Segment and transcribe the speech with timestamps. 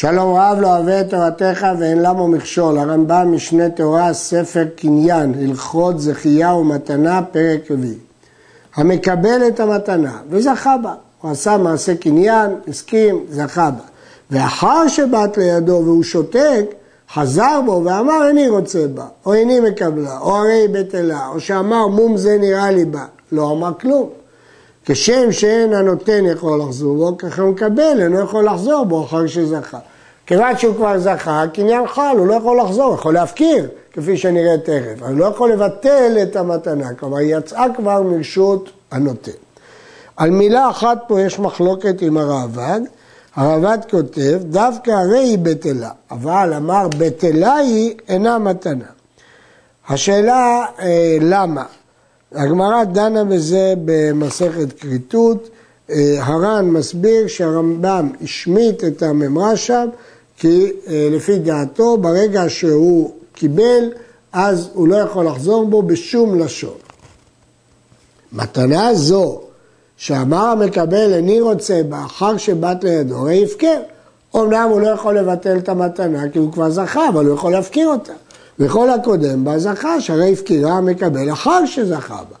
[0.00, 6.00] שלום רב לא אוהב את תורתך ואין למו מכשול, הרמב"ם משנה תורה, ספר קניין, הלכות
[6.00, 7.98] זכייה ומתנה, פרק רביעי.
[8.74, 13.82] המקבל את המתנה וזכה בה, הוא עשה מעשה קניין, הסכים, זכה בה.
[14.30, 16.64] ואחר שבת לידו והוא שותק,
[17.14, 22.16] חזר בו ואמר איני רוצה בה, או איני מקבלה, או הרי בטלה, או שאמר מום
[22.16, 24.19] זה נראה לי בה, לא אמר כלום.
[24.84, 29.78] כשם שאין הנותן יכול לחזור בו, ככה הוא מקבל, אינו יכול לחזור בו אחר שזכה.
[30.26, 35.02] כיוון שהוא כבר זכה, קניין חל, הוא לא יכול לחזור, יכול להפקיר, כפי שנראה תכף,
[35.02, 39.30] אבל הוא לא יכול לבטל את המתנה, כלומר היא יצאה כבר מרשות הנותן.
[40.16, 42.80] על מילה אחת פה יש מחלוקת עם הראב"ד,
[43.36, 48.84] הראב"ד כותב, דווקא הרי היא בטלה, אבל אמר בטלה היא אינה מתנה.
[49.88, 51.64] השאלה אה, למה?
[52.32, 55.48] הגמרא דנה בזה במסכת כריתות,
[55.90, 59.88] אה, הר"ן מסביר שהרמב"ם השמיט את הממרה שם,
[60.36, 63.90] כי אה, לפי דעתו ברגע שהוא קיבל,
[64.32, 66.76] אז הוא לא יכול לחזור בו בשום לשון.
[68.32, 69.40] מתנה זו
[69.96, 73.80] שאמר המקבל איני רוצה בה אחר שבת לידו, הרי הפקר.
[74.34, 77.88] אומנם הוא לא יכול לבטל את המתנה כי הוא כבר זכה, אבל הוא יכול להפקיר
[77.88, 78.12] אותה.
[78.58, 82.36] וכל הקודם בה זכה, שהרי הפקירה המקבל אחר שזכה בה.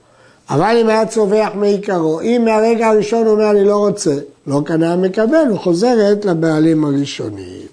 [0.50, 4.14] אבל אם היה צווח מעיקרו, אם מהרגע הראשון הוא אומר אני לא רוצה,
[4.46, 7.66] לא קנה המקבל, הוא חוזרת לבעלים הראשונים.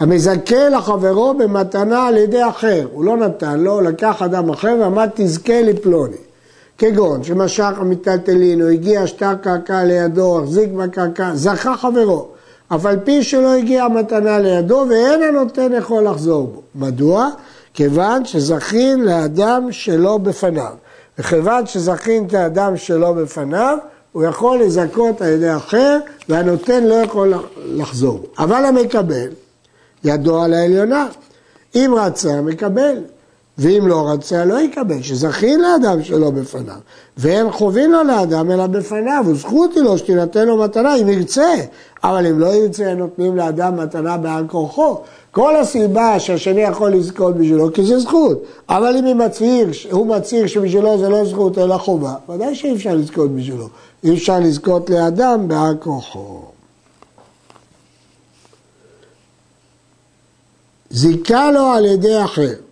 [0.00, 5.62] המזכה לחברו במתנה על ידי אחר, הוא לא נתן לו, לקח אדם אחר ואמר תזכה
[5.62, 6.16] לפלוני.
[6.78, 12.28] כגון שמשך המיטלטלין, או הגיע שטר קרקע לידו, החזיק בקרקע, זכה חברו,
[12.74, 16.62] אף על פי שלא הגיעה מתנה לידו ואין הנותן יכול לחזור בו.
[16.74, 17.28] מדוע?
[17.74, 20.72] כיוון שזכין לאדם שלא בפניו.
[21.18, 23.78] וכיוון שזכין את האדם שלא בפניו,
[24.12, 25.98] הוא יכול לזכות על ידי אחר
[26.28, 27.34] והנותן לא יכול
[27.66, 28.20] לחזור.
[28.38, 29.28] אבל המקבל,
[30.04, 31.06] ידו על העליונה.
[31.74, 32.96] אם רצה, מקבל.
[33.60, 36.74] ואם לא רצה, לא יקבל, שזכין לאדם שלא בפניו.
[37.16, 41.54] ואין חובין לו לאדם אלא בפניו, וזכות היא לו שתינתן לו מתנה אם ירצה.
[42.04, 45.00] אבל אם לא ירצה, נותנים לאדם מתנה בעל כורחו.
[45.30, 48.42] כל הסיבה שהשני יכול לזכות בשבילו, כי זה זכות.
[48.68, 53.30] אבל אם מצהיר, הוא מצהיר שבשבילו זה לא זכות אלא חובה, ודאי שאי אפשר לזכות
[53.30, 53.68] בשבילו.
[54.04, 56.42] אי אפשר לזכות לאדם בעל כורחו.
[60.90, 62.69] זיכה לו על ידי אחר.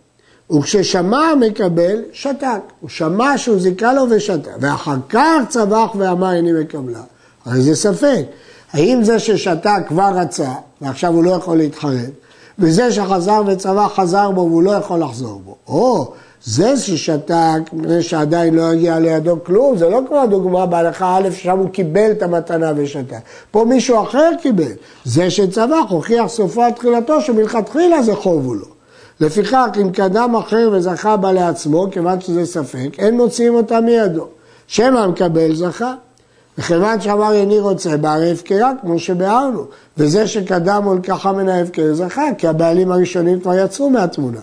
[0.51, 2.61] וכששמע המקבל, שתק.
[2.81, 4.51] הוא שמע שהוא זיכה לו ושתק.
[4.61, 7.03] ואחר כך צבח ואמר איני מקבלה.
[7.45, 8.25] הרי זה ספק.
[8.73, 10.51] האם זה ששתק כבר רצה,
[10.81, 12.11] ועכשיו הוא לא יכול להתחרט,
[12.59, 15.57] וזה שחזר וצבח חזר בו והוא לא יכול לחזור בו.
[15.69, 16.13] או
[16.45, 21.59] זה ששתק, מפני שעדיין לא הגיע לידו כלום, זה לא כמו הדוגמה בהלכה א', ששם
[21.59, 23.21] הוא קיבל את המתנה ושתק.
[23.51, 24.73] פה מישהו אחר קיבל.
[25.05, 28.78] זה שצבח הוכיח סופו עד תחילתו שמלכתחילה זה חוב הוא לו.
[29.21, 34.27] לפיכך, אם קדם אחר וזכה בה לעצמו, כיוון שזה ספק, אין מוציאים אותה מידו.
[34.67, 35.95] שמא המקבל זכה.
[36.59, 39.65] וכיוון שאמר איני רוצה בה, הרי הפקרה, כמו שביארנו.
[39.99, 44.41] וזה שקדם או לקחה מן ההפקר זכה, כי הבעלים הראשונים כבר יצאו מהתמונה.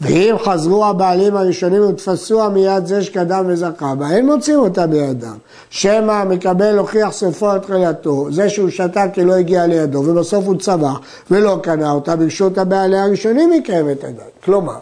[0.00, 5.36] ואם חזרו הבעלים הראשונים ותפסוה מיד זה שקדם וזכה בה, אין מוצאים אותה בידם.
[5.70, 10.58] שמא המקבל הוכיח סופו על תחילתו, זה שהוא שתה כי לא הגיע לידו, ובסוף הוא
[10.58, 11.00] צבח
[11.30, 14.28] ולא קנה אותה, ברשות הבעלים הראשונים היא קיימת עדיין.
[14.44, 14.76] כלומר,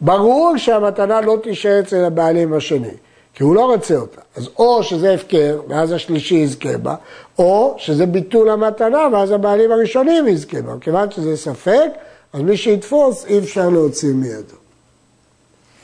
[0.00, 2.94] ברור שהמתנה לא תישאר אצל הבעלים השני,
[3.34, 4.20] כי הוא לא רוצה אותה.
[4.36, 6.94] אז או שזה הפקר, ואז השלישי יזכה בה,
[7.38, 10.72] או שזה ביטול המתנה, ואז הבעלים הראשונים יזכה בה.
[10.80, 11.90] כיוון שזה ספק,
[12.36, 14.56] אז מי שיתפוס אי אפשר להוציא מידו.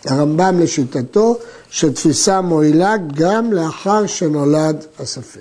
[0.06, 1.38] הרמב"ם לשיטתו
[1.70, 5.40] שתפיסה מועילה גם לאחר שנולד הספק.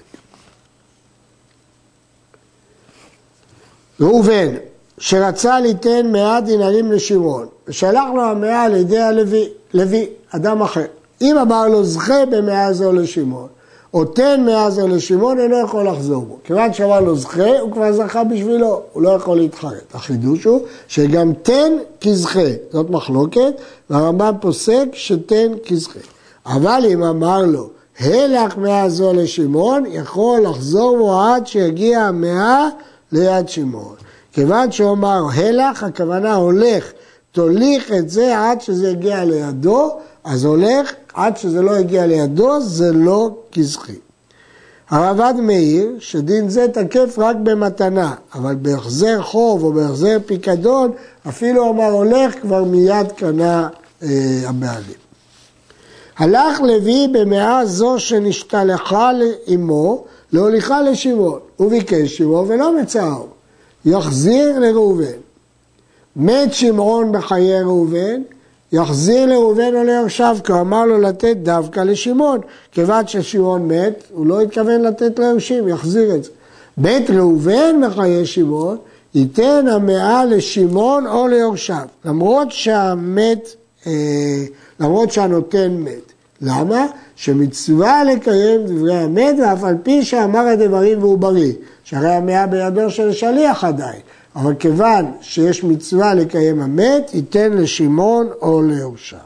[4.00, 4.56] ראובן,
[4.98, 10.86] שרצה ליתן מאה דינרים לשמעון, ושלח לו המאה על ידי הלוי, לוי, אדם אחר.
[11.22, 13.48] אם אמר לו זכה במאה זו לשמעון,
[13.94, 16.38] או תן זו לשמעון, אינו יכול לחזור בו.
[16.44, 19.96] כיוון שאמר לו זכה, הוא כבר זכה בשבילו, הוא לא יכול להתחרט.
[19.96, 21.72] החידוש הוא שגם תן
[22.02, 23.54] כזכה, זאת מחלוקת,
[23.90, 26.00] והרמב"ם פוסק שתן כזכה.
[26.46, 32.70] אבל אם אמר לו, הלך מאה לשמעון, יכול לחזור בו עד שיגיע המאה
[33.12, 33.96] ליד שמעון.
[34.34, 36.92] כיוון שהוא אמר הלך, הכוונה הולך,
[37.32, 39.90] תוליך את זה עד שזה יגיע לידו,
[40.24, 44.00] אז הולך עד שזה לא הגיע לידו, זה לא כזכי.
[44.90, 50.92] הרב"ד מעיר שדין זה תקף רק במתנה, אבל בהחזר חוב או בהחזר פיקדון,
[51.30, 53.70] אפילו אמר הולך, כבר מיד קנה
[54.04, 54.08] אה,
[54.46, 55.02] הבעלים.
[56.18, 60.04] הלך לוי במאה זו שנשתלחה לאמו
[60.34, 61.40] להוליכה לשמעון.
[61.58, 63.28] הוא ביקש שמעון ולא מצאהו.
[63.86, 65.20] יחזיר לראובן.
[66.16, 68.22] מת שמעון בחיי ראובן,
[68.72, 72.40] יחזיר לראובן או ליורשיו, כי הוא אמר לו לתת דווקא לשמעון.
[72.72, 76.30] כיוון ששמעון מת, הוא לא התכוון לתת ליורשים, יחזיר את זה.
[76.78, 78.78] בית ראובן בחיי שמעון,
[79.16, 83.50] ייתן המאה לשמעון או ליורשיו, למרות שהמת,
[83.88, 83.92] אה,
[84.80, 86.12] למרות שהנותן מת.
[86.42, 86.86] למה?
[87.16, 91.54] שמצווה לקיים דברי המת, ואף על פי שאמר הדברים והוא בריא,
[91.84, 94.00] שהרי המאה בידו של שליח עדיין.
[94.36, 99.20] אבל כיוון שיש מצווה לקיים המת, ייתן לשמעון או ליורשיו.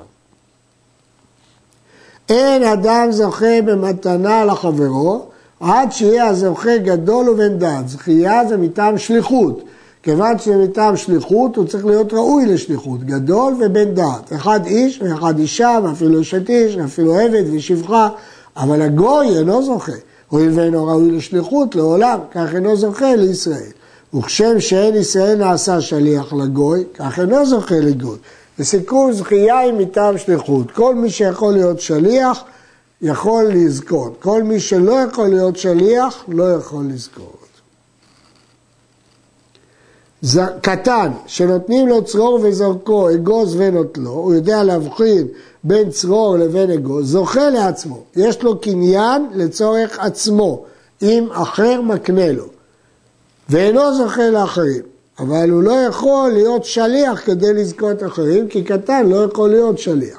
[2.30, 5.26] אין אדם זוכה במתנה לחברו,
[5.60, 7.90] עד שיהיה הזוכה גדול ובן דעת.
[7.90, 9.64] זכייה זה מטעם שליחות.
[10.04, 14.34] כיוון שזה מטעם שליחות, הוא צריך להיות ראוי לשליחות, גדול ובן דעת.
[14.34, 18.10] אחד איש ואחד אישה, ואפילו אשת איש, ואפילו עבד ושפחה,
[18.58, 19.92] אבל הגוי אינו זוכה.
[20.30, 23.72] הואיל ואינו ראוי לשליחות לעולם, כך אינו זוכה לישראל.
[24.14, 28.18] וכשם שאין ישראל נעשה שליח לגוי, כך אינו זוכה לגוי.
[28.60, 30.72] לסיכום, זכייה היא מטעם שליחות.
[30.72, 32.44] כל מי שיכול להיות שליח,
[33.02, 34.16] יכול לזכות.
[34.22, 37.46] כל מי שלא יכול להיות שליח, לא יכול לזכות.
[40.62, 45.28] קטן, שנותנים לו צרור וזרקו, אגוז ונוטלו, הוא יודע להבחין
[45.64, 48.04] בין צרור לבין אגוז, זוכה לעצמו.
[48.16, 50.64] יש לו קניין לצורך עצמו,
[51.02, 52.55] אם אחר מקנה לו.
[53.50, 54.82] ואינו זוכה לאחרים.
[55.20, 60.18] אבל הוא לא יכול להיות שליח כדי לזכות אחרים, כי קטן לא יכול להיות שליח.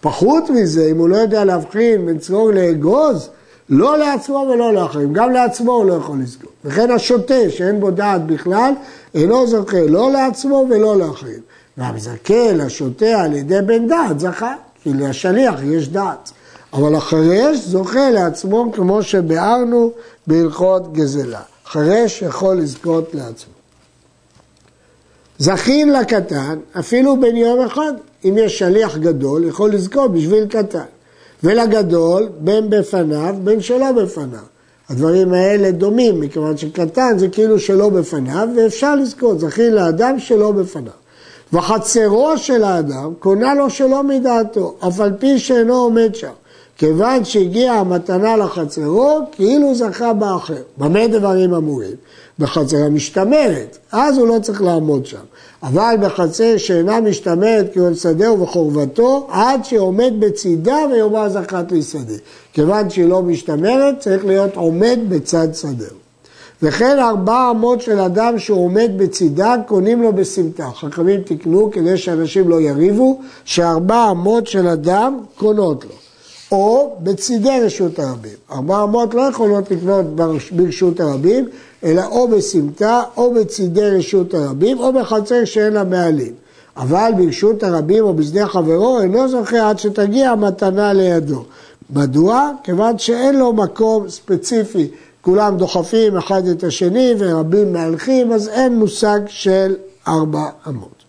[0.00, 3.28] פחות מזה, אם הוא לא יודע להבחין בין צרור לאגוז,
[3.68, 6.52] לא לעצמו ולא לאחרים, גם לעצמו הוא לא יכול לזכות.
[6.64, 8.72] וכן השוטה שאין בו דעת בכלל,
[9.14, 11.40] אינו זוכה לא לעצמו ולא לאחרים.
[11.76, 16.30] והמזכה לשוטה על ידי בן דעת זכה, כי לשליח יש דעת.
[16.72, 19.90] אבל החרש זוכה לעצמו כמו שביארנו
[20.26, 21.40] בהלכות גזלה.
[21.72, 23.54] חרש יכול לזכות לעצמו.
[25.38, 27.92] זכין לקטן אפילו בן יום אחד.
[28.24, 30.84] אם יש שליח גדול, יכול לזכות בשביל קטן.
[31.44, 34.40] ולגדול, בין בפניו, בין שלא בפניו.
[34.88, 40.92] הדברים האלה דומים, מכיוון שקטן זה כאילו שלא בפניו, ואפשר לזכות, זכין לאדם שלא בפניו.
[41.52, 46.32] וחצרו של האדם קונה לו שלא מדעתו, אף על פי שאינו עומד שם.
[46.78, 50.62] כיוון שהגיעה המתנה לחצרו, כאילו זכה באחר.
[50.78, 51.94] במה דברים אמורים?
[52.38, 55.18] בחצר המשתמרת, אז הוא לא צריך לעמוד שם.
[55.62, 62.14] אבל בחצר שאינה משתמרת כיוון שדה ובחורבתו, עד שעומד בצידה ויאמר זכת לי שדה.
[62.52, 65.96] כיוון שהיא לא משתמרת, צריך להיות עומד בצד שדהו.
[66.62, 70.70] וכן ארבע אמות של אדם שהוא עומד בצידה, קונים לו בסמטה.
[70.74, 76.01] חכמים תקנו כדי שאנשים לא יריבו, שארבע אמות של אדם קונות לו.
[76.52, 78.36] או בצידי רשות הרבים.
[78.50, 80.06] ארבע אמות לא יכולות לקנות
[80.52, 81.48] ברשות הרבים,
[81.84, 86.32] אלא או בסמטה, או בצידי רשות הרבים, או בחצר שאין לה בעלים.
[86.76, 91.44] אבל ברשות הרבים או בשדה חברו אינו זוכה עד שתגיע המתנה לידו.
[91.90, 92.50] מדוע?
[92.64, 94.90] כיוון שאין לו מקום ספציפי,
[95.20, 99.74] כולם דוחפים אחד את השני ורבים מהלכים, אז אין מושג של
[100.08, 101.04] ארבע אמות.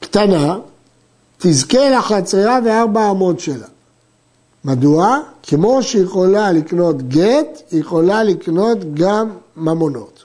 [0.00, 0.58] קטנה,
[1.38, 3.66] תזכה לחצרה וארבע אמות שלה.
[4.64, 5.18] מדוע?
[5.42, 10.24] כמו שיכולה לקנות גט, היא יכולה לקנות גם ממונות.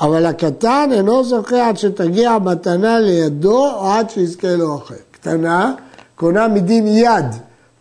[0.00, 4.94] אבל הקטן אינו זוכה עד שתגיע מתנה לידו או עד שיזכה לו אחר.
[5.10, 5.74] קטנה
[6.14, 7.24] קונה מדין יד,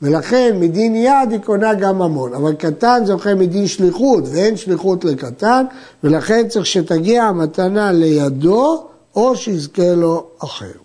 [0.02, 2.34] ולכן מדין יד היא קונה גם ממון.
[2.34, 5.66] אבל קטן זוכה מדין שליחות, ואין שליחות לקטן,
[6.04, 8.84] ולכן צריך שתגיע המתנה לידו
[9.16, 10.83] או שיזכה לו אחר.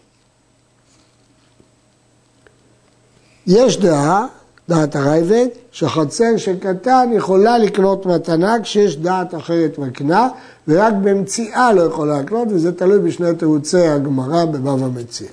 [3.49, 4.27] יש דעה
[4.69, 10.29] דעת הרייבד, שחצר של קטן יכולה לקנות מתנה כשיש דעת אחרת מקנה,
[10.69, 15.29] ורק במציאה לא יכולה לקנות, וזה תלוי בשני תירוצי הגמרא בבבא מציע.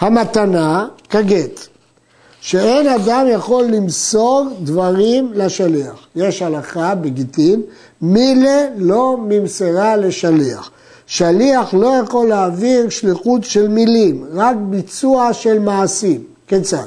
[0.00, 1.60] המתנה כגט,
[2.40, 6.06] שאין אדם יכול למסור דברים לשליח.
[6.16, 7.62] יש הלכה בגיטין,
[8.02, 10.70] מילה לא ממסרה לשליח.
[11.06, 16.30] שליח לא יכול להעביר שליחות של מילים, רק ביצוע של מעשים.
[16.50, 16.86] כיצד?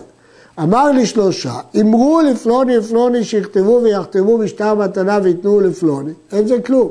[0.60, 6.90] אמר לי שלושה, אמרו לפלוני לפלוני שיכתבו ויחתמו בשטר מתנה ויתנו לפלוני, אין זה כלום.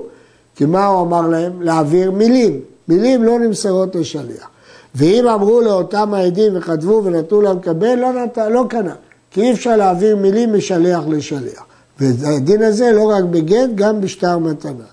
[0.57, 1.63] כי מה הוא אמר להם?
[1.63, 2.61] להעביר מילים.
[2.89, 4.49] מילים לא נמסרות לשליח.
[4.95, 8.39] ואם אמרו לאותם העדים וכתבו ונתנו להם לקבל, לא, נת...
[8.39, 8.95] לא קנה.
[9.31, 11.65] כי אי אפשר להעביר מילים משליח לשליח.
[12.01, 14.85] והדין הזה לא רק בגט, גם בשטר מתנה.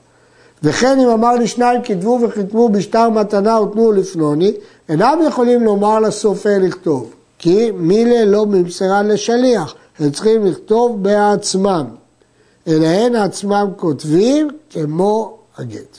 [0.63, 4.53] וכן אם אמר לי שניים כתבו וחיתמו בשטר מתנה ותנו לפלוני,
[4.89, 7.12] אינם יכולים לומר לסופר לכתוב.
[7.39, 11.86] כי מילה לא נמסרה לשליח, הם צריכים לכתוב בעצמם.
[12.67, 15.98] אלא הן עצמם כותבים כמו הגט.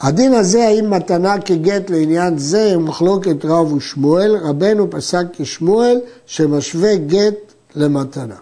[0.00, 6.96] הדין הזה, האם מתנה כגט לעניין זה, הוא מחלוקת רב ושמואל, רבנו פסק כשמואל שמשווה
[6.96, 8.36] גט למתנה.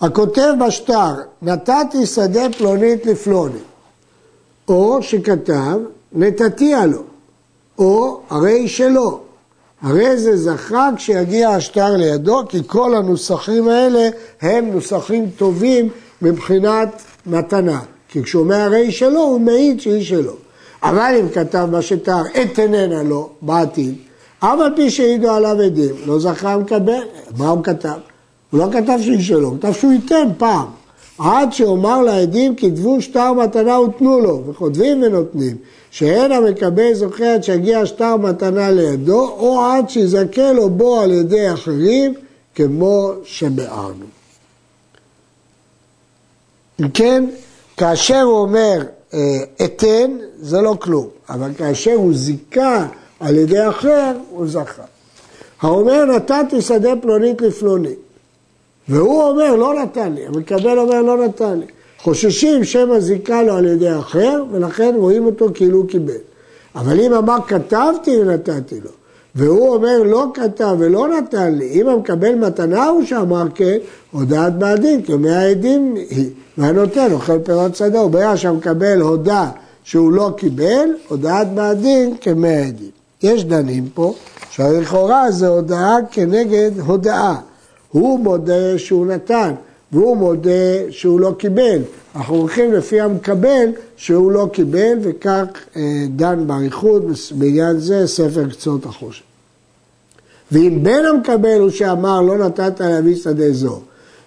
[0.00, 3.58] הכותב בשטר, נתתי שדה פלונית לפלוני,
[4.68, 5.78] או שכתב,
[6.12, 7.02] נתתיה לו,
[7.78, 9.20] או הרי שלא.
[9.86, 14.08] הרי זה זכה כשיגיע השטר לידו, כי כל הנוסחים האלה
[14.42, 15.88] הם נוסחים טובים
[16.22, 17.80] מבחינת מתנה.
[18.08, 20.32] כי כשהוא אומר הרי שלו, הוא מעיד שהיא שלו.
[20.82, 23.94] אבל אם כתב בשטר אתננה לו בעתיד,
[24.38, 27.02] אף על פי שהעידו עליו עדים, לא זכה לקבל,
[27.36, 27.98] מה הוא כתב?
[28.50, 30.66] הוא לא כתב שהיא שלו, הוא כתב שהוא ייתן פעם.
[31.18, 35.56] עד שאומר לעדים כתבו שטר מתנה ותנו לו, וכותבים ונותנים,
[35.90, 41.52] שאין המקבל זוכה עד שיגיע שטר מתנה לידו, או עד שיזכה לו בו על ידי
[41.52, 42.14] אחרים,
[42.54, 44.04] כמו שביארנו.
[46.80, 47.24] אם כן,
[47.76, 48.82] כאשר הוא אומר
[49.14, 52.86] אה, אתן, זה לא כלום, אבל כאשר הוא זיכה
[53.20, 54.82] על ידי אחר, הוא זכה.
[55.60, 57.94] האומר נתתי שדה פלונית לפלוני,
[58.88, 61.66] והוא אומר לא נתן לי, המקבל אומר לא נתן לי.
[61.98, 66.12] חוששים שמא זיכה לו על ידי אחר, ולכן רואים אותו כאילו הוא קיבל.
[66.74, 68.90] אבל אם אמר כתבתי ונתתי לו,
[69.34, 73.76] והוא אומר לא כתב ולא נתן לי, אם המקבל מתנה הוא שאמר כן,
[74.10, 78.08] הודעת בעדין, כמי העדים היא, והנותן אוכל פירות שדו.
[78.08, 79.50] ברגע שהמקבל הודה
[79.84, 82.90] שהוא לא קיבל, הודעת בעדין כמי העדים.
[83.22, 84.14] יש דנים פה,
[84.50, 87.34] שלכאורה זה הודעה כנגד הודאה.
[87.92, 89.52] הוא מודה שהוא נתן,
[89.92, 91.78] והוא מודה שהוא לא קיבל.
[92.16, 93.66] אנחנו הולכים לפי המקבל
[93.96, 95.44] שהוא לא קיבל, וכך
[95.76, 95.82] אה,
[96.16, 97.02] דן באריכות
[97.38, 99.22] בעניין זה ספר קצות החושן.
[100.52, 103.80] ואם בן המקבל הוא שאמר לא נתת להביא שדה זו,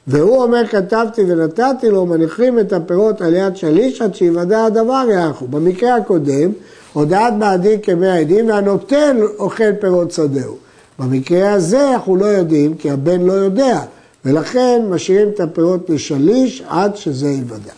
[0.08, 5.48] והוא אומר כתבתי ונתתי לו, מניחים את הפירות על יד שליש עד שיוודע הדבר יחו.
[5.48, 6.51] במקרה הקודם,
[6.94, 10.69] הודעת בעדי כמי העדים והנותן אוכל פירות שדהו.
[11.00, 13.82] במקרה הזה אנחנו לא יודעים, כי הבן לא יודע,
[14.25, 17.72] ולכן משאירים את הפירות לשליש עד שזה ייוודע.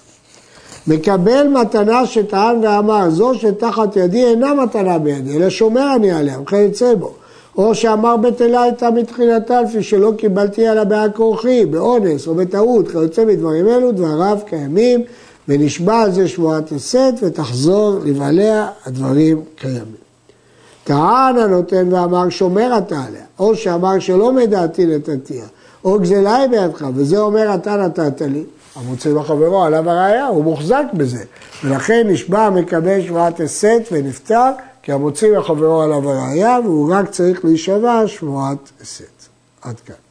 [0.88, 6.96] מקבל מתנה שטען ואמר, זו שתחת ידי אינה מתנה בידי, אלא שומר אני עליה, וכיוצא
[6.96, 7.14] בו.
[7.58, 13.26] או שאמר בטלה הייתה מתחילתה, לפי שלא קיבלתי עליה בעל כורחי, באונס או בטעות, כיוצא
[13.26, 15.04] מדברים אלו, דבריו קיימים,
[15.48, 20.01] ונשבע על זה שבועת הסת, ותחזור לבעליה, הדברים קיימים.
[20.84, 25.46] טען הנותן ואמר שומר אתה עליה, או שאמר שלא מדעתי נתתיה,
[25.84, 28.44] או גזלה היא בידך, וזה אומר אתה נתת לי,
[28.76, 31.24] המוצא בחברו עליו הראייה, הוא מוחזק בזה,
[31.64, 34.52] ולכן נשבע מקבל שבועת הסת ונפטר,
[34.84, 39.28] כי המוציא מחברו עליו הראייה, והוא רק צריך להישבע שבועת הסת.
[39.62, 40.11] עד כאן.